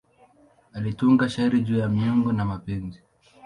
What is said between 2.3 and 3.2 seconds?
na mapenzi.